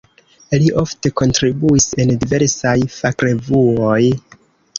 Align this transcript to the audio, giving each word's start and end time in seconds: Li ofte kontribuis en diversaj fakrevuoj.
Li 0.61 0.69
ofte 0.83 1.11
kontribuis 1.21 1.87
en 2.05 2.15
diversaj 2.25 2.75
fakrevuoj. 2.95 4.01